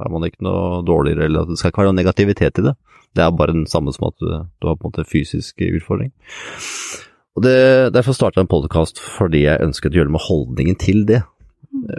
[0.06, 2.78] er man ikke noe dårligere, eller det skal ikke være noe negativitet i det.
[3.18, 6.14] Det er bare den samme som at du, du har på en måte fysisk utfordring.
[7.38, 7.58] Og det,
[7.94, 11.22] Derfor starta jeg en podkast fordi jeg ønsket å gjøre med holdningen til det.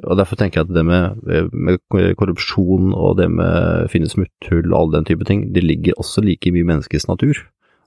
[0.03, 1.79] Og Derfor tenker jeg at det med, med
[2.19, 6.51] korrupsjon og det med finne smutthull og all den type ting, det ligger også like
[6.51, 7.39] mye i menneskets natur.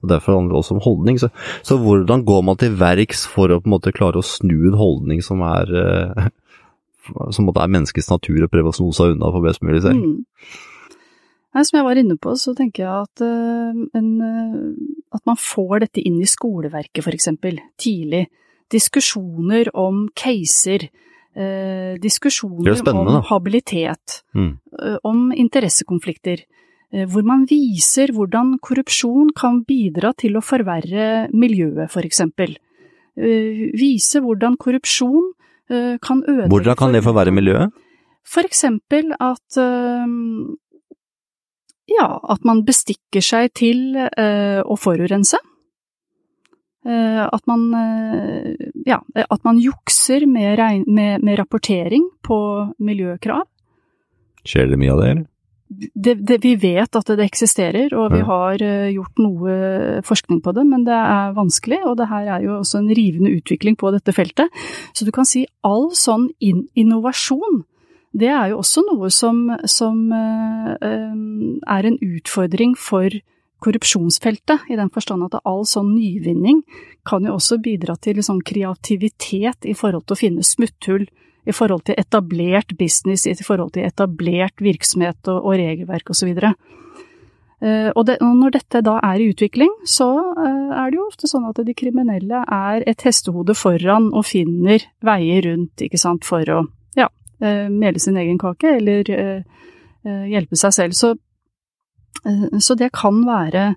[0.03, 1.21] Og Derfor handler det også om holdning.
[1.21, 1.31] Så,
[1.63, 4.81] så, hvordan går man til verks for å på en måte klare å snu en
[4.81, 6.33] holdning som er eh,
[7.35, 10.01] som er menneskets natur, og prøve å sno seg unna for best mulig selv?
[10.01, 10.23] Mm.
[11.55, 15.87] Som jeg var inne på, så tenker jeg at, uh, en, uh, at man får
[15.87, 18.27] dette inn i skoleverket, for eksempel, tidlig.
[18.73, 20.89] Diskusjoner om caser,
[21.37, 24.53] eh, diskusjoner om habilitet, mm.
[25.05, 26.45] om interessekonflikter.
[27.11, 32.53] Hvor man viser hvordan korrupsjon kan bidra til å forverre miljøet, for eksempel.
[33.19, 35.33] Vise hvordan korrupsjon
[35.67, 37.75] kan ødelegge Hvordan kan det forverre miljøet?
[38.23, 39.59] For eksempel at
[41.91, 45.41] ja, at man bestikker seg til uh, å forurense.
[46.85, 48.51] Uh, at man uh,
[48.85, 52.39] ja, at man jukser med, med, med, rapportering på
[52.85, 53.47] miljøkrav.
[54.45, 55.31] Skjer det mye av det, eller?
[55.75, 58.61] Det, det, vi vet at det eksisterer, og vi har
[58.93, 59.55] gjort noe
[60.07, 63.33] forskning på det, men det er vanskelig, og det her er jo også en rivende
[63.33, 64.53] utvikling på dette feltet.
[64.95, 67.65] Så du kan si all sånn in innovasjon
[68.15, 73.11] det er jo også noe som, som uh, er en utfordring for
[73.65, 76.61] korrupsjonsfeltet, i den forstand at all sånn nyvinning
[77.09, 81.09] kan jo også bidra til sånn kreativitet i forhold til å finne smutthull,
[81.45, 86.31] i forhold til etablert business, i forhold til etablert virksomhet og, og regelverk osv.
[86.39, 91.29] Uh, og, det, og når dette da er i utvikling, så er det jo ofte
[91.31, 96.47] sånn at de kriminelle er et hestehode foran og finner veier rundt, ikke sant, for
[96.53, 96.63] å
[97.05, 99.43] Eh, mele sin egen kake, eller eh,
[100.07, 100.97] eh, hjelpe seg selv.
[100.97, 101.15] Så,
[102.63, 103.75] så det kan være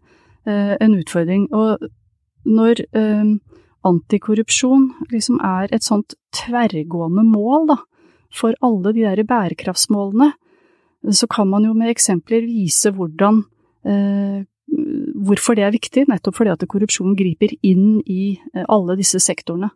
[0.48, 1.48] en utfordring.
[1.52, 1.82] Og
[2.48, 2.80] når
[3.84, 7.78] antikorrupsjon liksom er et sånt tverrgående mål da,
[8.32, 10.30] for alle de der bærekraftsmålene,
[11.12, 13.42] så kan man jo med eksempler vise hvordan
[15.28, 19.74] hvorfor det er viktig, nettopp fordi at korrupsjon griper inn i alle disse sektorene.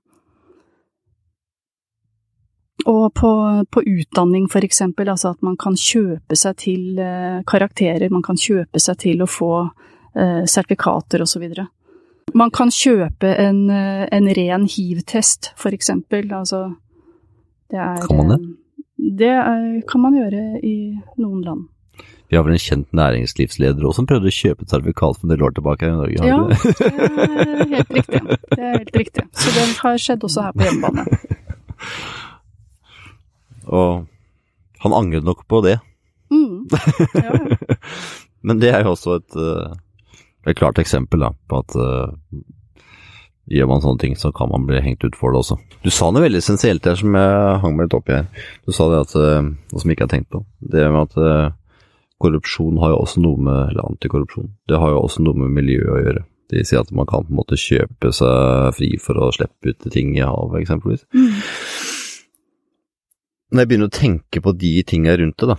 [2.85, 3.31] Og på,
[3.69, 8.39] på, utdanning for eksempel, altså at man kan kjøpe seg til eh, karakterer, man kan
[8.39, 11.45] kjøpe seg til å få eh, sertifikater osv.
[12.37, 16.31] Man kan kjøpe en, eh, en ren hiv-test, for eksempel.
[16.33, 16.71] Altså,
[17.69, 18.39] det er Kan man det?
[18.39, 18.57] Eh,
[19.17, 20.75] det er, kan man gjøre i
[21.17, 21.67] noen land.
[22.29, 25.41] Vi har vel en kjent næringslivsleder også som prøvde å kjøpe sertifikat for en del
[25.43, 26.15] år tilbake her i Norge?
[26.23, 26.91] Ja, det
[27.41, 28.21] er helt riktig.
[28.53, 29.25] Det er helt riktig.
[29.35, 31.03] Så det har skjedd også her på hjemmebane.
[33.67, 34.07] Og
[34.81, 35.77] han angret nok på det.
[36.31, 36.67] Mm.
[37.13, 37.57] Ja.
[38.41, 39.75] Men det er jo også et, eh,
[40.49, 42.39] et klart eksempel da, på at uh,
[43.51, 45.59] gjør man sånne ting, så kan man bli hengt ut for det også.
[45.85, 48.49] Du sa noe veldig essensielt her som jeg hang meg litt opp i her.
[48.65, 50.41] Du sa det at, uh, noe som jeg ikke har tenkt på.
[50.73, 51.55] Det med at
[52.21, 54.51] korrupsjon har jo også noe med Eller antikorrupsjon.
[54.69, 56.25] Det har jo også noe med miljø å gjøre.
[56.51, 59.91] De sier at man kan på en måte kjøpe seg fri for å slippe ut
[59.93, 61.05] ting i havet, eksempelvis.
[61.13, 61.90] Mm
[63.51, 65.57] når jeg begynner å tenke på de tinga rundt det, da,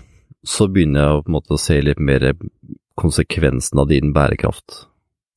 [0.48, 2.32] så begynner jeg å, måte, å se litt mer
[2.98, 4.86] konsekvensen av din bærekraft.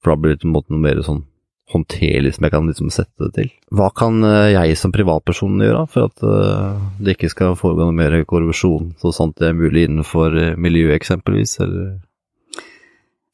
[0.02, 1.26] For da blir det på en måte noe mer sånn
[1.74, 3.48] håndterlig som jeg kan liksom sette det til.
[3.74, 7.98] Hva kan eh, jeg som privatperson gjøre for at uh, det ikke skal foregå noe
[7.98, 11.96] mer korrupsjon, så sant det er mulig innenfor uh, miljøet eksempelvis, eller?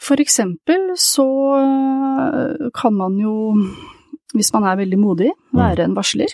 [0.02, 1.28] For eksempel så
[2.74, 3.34] kan man jo,
[4.34, 5.60] hvis man er veldig modig, mm.
[5.60, 6.34] være en varsler.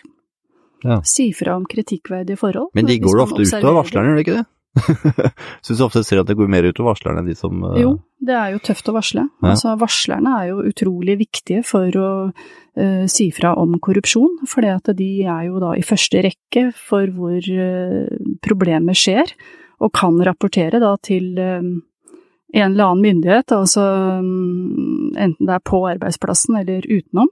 [0.86, 1.00] Ja.
[1.08, 2.70] Si fra om kritikkverdige forhold.
[2.78, 4.46] Men de går ofte ut av varslerne, gjør de ikke det?
[5.66, 7.74] Syns ofte ser at det går mer ut av varslerne enn de som uh...
[7.80, 9.26] Jo, det er jo tøft å varsle.
[9.42, 9.54] Ja.
[9.54, 15.12] Altså, varslerne er jo utrolig viktige for å uh, si fra om korrupsjon, for de
[15.26, 18.06] er jo da i første rekke for hvor uh,
[18.46, 19.34] problemet skjer.
[19.78, 23.84] og kan rapportere da til en eller annen myndighet, altså
[24.18, 27.30] enten det er på arbeidsplassen eller utenom.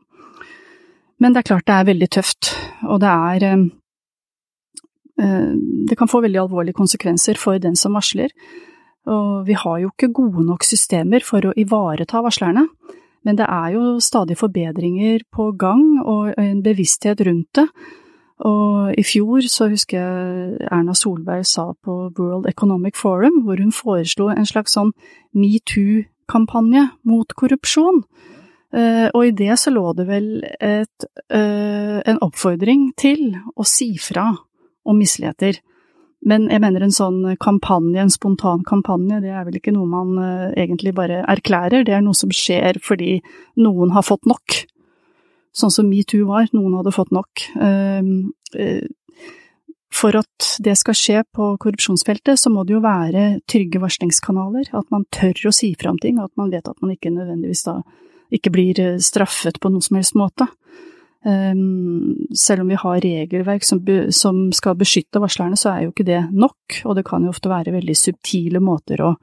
[1.19, 3.71] Men det er klart det er veldig tøft, og det er
[5.15, 8.33] Det kan få veldig alvorlige konsekvenser for den som varsler.
[9.07, 12.65] Og vi har jo ikke gode nok systemer for å ivareta varslerne.
[13.23, 17.65] Men det er jo stadig forbedringer på gang, og en bevissthet rundt det.
[18.45, 23.71] Og i fjor så husker jeg Erna Solberg sa på World Economic Forum, hvor hun
[23.71, 24.91] foreslo en slags sånn
[25.31, 28.03] metoo-kampanje mot korrupsjon.
[28.75, 33.93] Uh, og i det så lå det vel et, uh, en oppfordring til å si
[34.01, 34.33] fra
[34.85, 35.61] om misligheter.
[36.25, 40.13] Men jeg mener en sånn kampanje, en spontan kampanje, det er vel ikke noe man
[40.19, 43.21] uh, egentlig bare erklærer, det er noe som skjer fordi
[43.63, 44.59] noen har fått nok.
[45.55, 47.45] Sånn som metoo var, noen hadde fått nok.
[49.95, 54.89] For at det skal skje på korrupsjonsfeltet, så må det jo være trygge varslingskanaler, at
[54.91, 57.77] man tør å si fra om ting, at man vet at man ikke nødvendigvis da
[58.33, 60.47] ikke blir eh, straffet på noen som helst måte.
[61.25, 63.79] Um, selv om vi har regelverk som,
[64.13, 67.49] som, skal beskytte varslerne, så er jo ikke det nok, og det kan jo ofte
[67.49, 69.15] være veldig subtile måter å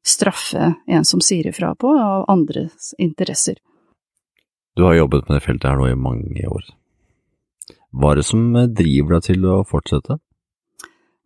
[0.00, 3.58] straffe en som sier ifra på, av andres interesser.
[4.72, 6.64] Du har jobbet med det feltet her nå i mange år.
[7.92, 10.16] Hva er det som driver deg til å fortsette?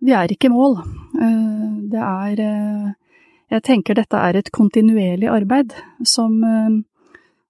[0.03, 0.81] Vi er ikke i mål.
[1.15, 2.91] Eh, det er eh,
[3.55, 6.43] Jeg tenker dette er et kontinuerlig arbeid som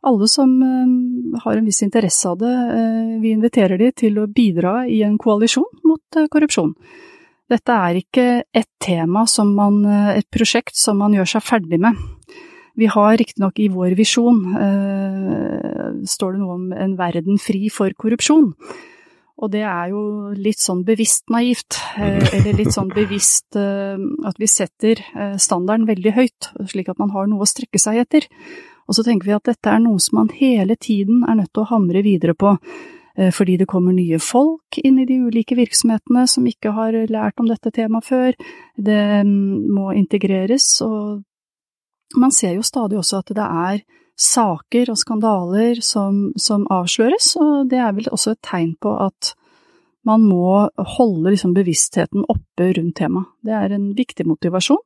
[0.05, 4.29] alle som eh, har en viss interesse av det, eh, vi inviterer de til å
[4.31, 6.75] bidra i en koalisjon mot eh, korrupsjon.
[7.51, 9.83] Dette er ikke et tema som man,
[10.17, 11.99] et prosjekt som man gjør seg ferdig med.
[12.75, 14.39] Vi har riktignok i vår visjon,
[16.09, 18.49] står det noe om en verden fri for korrupsjon.
[19.45, 25.05] Og det er jo litt sånn bevisst naivt, eller litt sånn bevisst at vi setter
[25.37, 28.27] standarden veldig høyt, slik at man har noe å strekke seg etter.
[28.89, 31.65] Og så tenker vi at dette er noe som man hele tiden er nødt til
[31.65, 32.57] å hamre videre på,
[33.17, 37.41] eh, fordi det kommer nye folk inn i de ulike virksomhetene som ikke har lært
[37.41, 38.33] om dette temaet før.
[38.77, 41.23] Det mm, må integreres, og
[42.17, 47.71] man ser jo stadig også at det er saker og skandaler som, som avsløres, og
[47.71, 49.35] det er vel også et tegn på at
[50.05, 53.31] man må holde liksom bevisstheten oppe rundt temaet.
[53.45, 54.83] Det er en viktig motivasjon.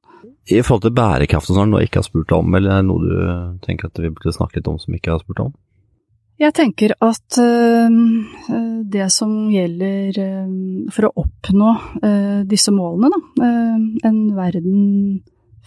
[0.48, 2.88] I forhold til bærekraft og sånn, noe jeg ikke har spurt om, eller er det
[2.88, 5.56] noe du tenker at vi burde snakke litt om som ikke har spurt om?
[6.38, 7.94] Jeg tenker at uh,
[8.86, 10.52] det som gjelder uh,
[10.94, 13.48] for å oppnå uh, disse målene, da,
[14.06, 14.84] en verden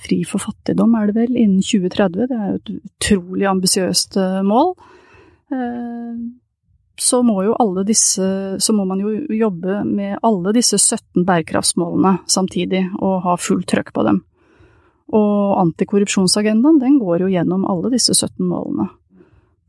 [0.01, 4.71] fri for fattigdom er det vel, innen 2030, det er jo et utrolig ambisiøst mål
[7.01, 8.25] så må jo alle disse
[8.61, 13.89] Så må man jo jobbe med alle disse 17 bærekraftsmålene samtidig, og ha fullt trøkk
[13.95, 14.19] på dem.
[15.17, 18.85] Og antikorrupsjonsagendaen, den går jo gjennom alle disse 17 målene.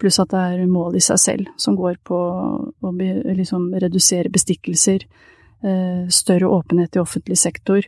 [0.02, 4.30] Pluss at det er mål i seg selv, som går på å be, liksom redusere
[4.34, 5.06] bestikkelser,
[5.64, 7.80] eh, større åpenhet i offentlig sektor,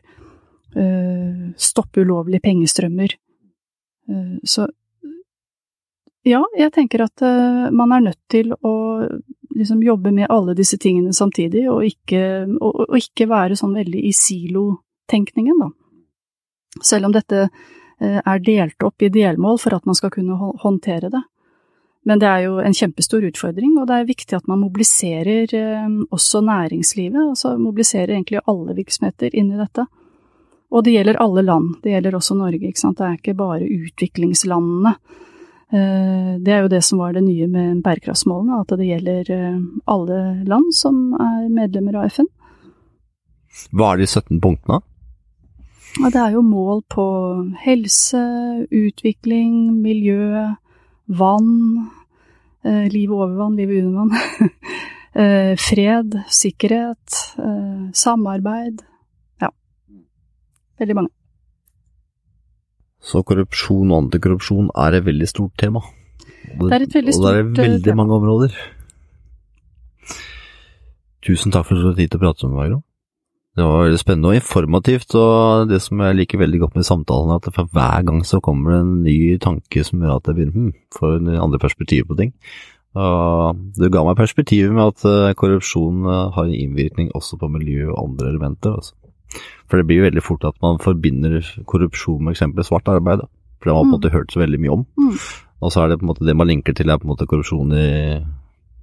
[0.75, 3.13] eh, stoppe ulovlige pengestrømmer.
[4.09, 4.71] Eh, så
[6.25, 8.75] ja, jeg tenker at uh, man er nødt til å
[9.55, 12.23] liksom jobbe med alle disse tingene samtidig, og ikke,
[12.59, 15.71] og, og ikke være sånn veldig i silotenkningen, da.
[16.83, 21.13] Selv om dette uh, er delt opp i delmål for at man skal kunne håndtere
[21.13, 21.23] det.
[22.05, 26.01] Men det er jo en kjempestor utfordring, og det er viktig at man mobiliserer uh,
[26.09, 29.85] også næringslivet, altså mobiliserer egentlig alle virksomheter inn i dette.
[30.73, 32.99] Og det gjelder alle land, det gjelder også Norge, ikke sant.
[32.99, 35.31] Det er ikke bare utviklingslandene Eh,
[35.75, 40.19] det er jo det som var det nye med bærekraftsmålene, at det gjelder eh, alle
[40.47, 42.29] land som er medlemmer av FN.
[43.75, 44.83] Hva er de 17 punktene?
[45.99, 47.07] Det er jo mål på
[47.63, 48.23] helse,
[48.75, 50.43] utvikling, miljø,
[51.07, 51.53] vann,
[52.65, 57.21] liv livet over vann, livet under vann, fred, sikkerhet,
[57.95, 58.83] samarbeid.
[59.43, 59.53] Ja.
[60.83, 61.15] Veldig mange.
[63.05, 65.83] Så korrupsjon og antikorrupsjon er et veldig stort tema.
[66.57, 67.45] Og det, er et veldig stort tema.
[67.45, 68.01] Og det er veldig tema.
[68.01, 68.57] mange områder.
[71.25, 72.83] Tusen takk for at du tok tid til å prate med meg, Gro.
[73.55, 77.31] Det var veldig spennende og informativt, og det som jeg liker veldig godt med samtalen,
[77.31, 80.39] er at for hver gang så kommer det en ny tanke som gjør at jeg
[80.41, 82.33] begynner hm, får en andre perspektiv på ting.
[82.99, 87.51] Og det ga meg perspektivet med at eh, korrupsjon eh, har en innvirkning også på
[87.51, 88.75] miljø og andre elementer.
[88.79, 88.95] Altså.
[89.71, 93.25] For det blir jo veldig fort at man forbinder korrupsjon med eksempel svart arbeid.
[93.25, 93.31] Da.
[93.59, 94.17] For det har man på en måte mm.
[94.19, 94.87] hørt så veldig mye om.
[95.01, 95.21] Mm.
[95.65, 97.29] Og så er det på en måte det man linker til er på en måte
[97.31, 97.87] korrupsjon i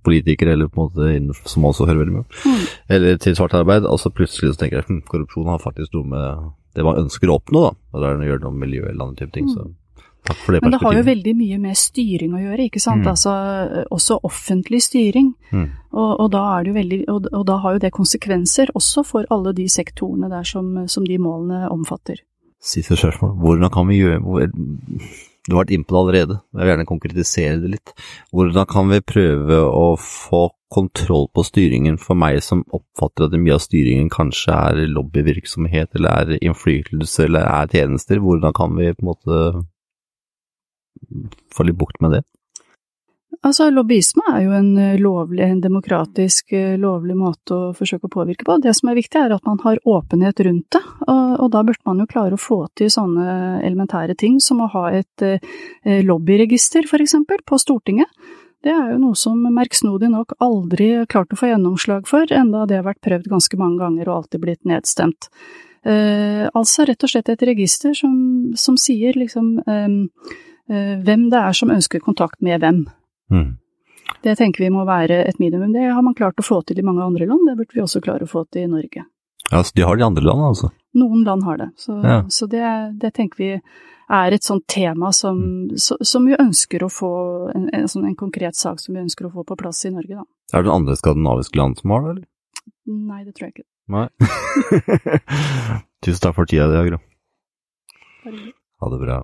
[0.02, 2.40] politikere, eller på en måte som man også hører veldig mye om.
[2.46, 2.64] Mm.
[2.96, 3.86] Eller til svart arbeid.
[3.86, 7.30] Og så plutselig så tenker jeg hm, korrupsjon har faktisk noe med det man ønsker
[7.30, 7.76] å oppnå, da.
[7.92, 9.50] Og det er å gjøre noe med miljø eller andre type ting.
[9.52, 9.68] Så
[10.28, 10.62] takk for det.
[10.64, 13.06] Men det har jo veldig mye med styring å gjøre, ikke sant.
[13.06, 13.12] Mm.
[13.14, 13.36] Altså
[13.92, 15.34] også offentlig styring.
[15.52, 15.68] Mm.
[15.92, 19.56] Og, og, da er veldig, og, og da har jo det konsekvenser også for alle
[19.58, 22.22] de sektorene der som, som de målene omfatter.
[22.62, 23.36] Siste spørsmål.
[23.42, 24.48] Hvordan kan vi gjøre hvor,
[25.42, 27.94] Du har vært inne på det allerede, jeg vil gjerne konkretisere det litt.
[28.30, 33.58] Hvordan kan vi prøve å få kontroll på styringen for meg som oppfatter at mye
[33.58, 38.22] av styringen kanskje er lobbyvirksomhet, eller er innflytelse, eller er tjenester?
[38.24, 39.42] Hvordan kan vi på en måte
[41.56, 42.24] få litt bukt med det?
[43.42, 48.12] Altså, lobbyisme er jo en eh, lovlig, en demokratisk, eh, lovlig måte å forsøke å
[48.14, 48.58] påvirke på.
[48.62, 51.88] Det som er viktig, er at man har åpenhet rundt det, og, og da burde
[51.88, 56.86] man jo klare å få til sånne elementære ting som å ha et eh, lobbyregister,
[56.92, 58.12] for eksempel, på Stortinget.
[58.62, 62.78] Det er jo noe som merksnodig nok aldri klarte å få gjennomslag for, enda det
[62.78, 65.32] har vært prøvd ganske mange ganger og alltid blitt nedstemt.
[65.82, 68.14] Eh, altså rett og slett et register som,
[68.54, 70.51] som sier liksom eh, eh,
[71.06, 72.86] hvem det er som ønsker kontakt med hvem.
[73.32, 73.58] Mm.
[74.24, 75.72] Det tenker vi må være et minimum.
[75.74, 78.02] Det har man klart å få til i mange andre land, det burde vi også
[78.04, 79.06] klare å få til i Norge.
[79.52, 80.70] Ja, så de har det i andre land, altså?
[80.96, 82.22] Noen land har det, så, Ja.
[82.30, 82.64] så det,
[83.02, 83.50] det tenker vi
[84.12, 85.78] er et sånt tema som, Mm.
[85.80, 87.12] så, som vi ønsker å få,
[87.56, 90.16] en, en, sånn, en konkret sak som vi ønsker å få på plass i Norge,
[90.20, 90.24] da.
[90.54, 92.28] Er det andre skandinaviske land som har det, eller?
[92.88, 93.68] Nei, det tror jeg ikke.
[93.92, 94.08] Nei.
[96.04, 97.00] Tusen takk for tida di, Agra.
[98.26, 98.52] Bare.
[98.82, 99.22] Ha det bra.